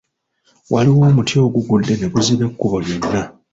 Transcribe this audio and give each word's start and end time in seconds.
Waliwo 0.71 1.03
omuti 1.09 1.35
ogugudde 1.45 1.93
ne 1.95 2.07
guziba 2.13 2.43
ekkubo 2.49 2.77
lyonna. 2.85 3.21